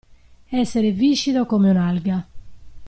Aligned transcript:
Essere 0.49 0.89
viscido 0.91 1.45
come 1.45 1.69
un'alga. 1.69 2.27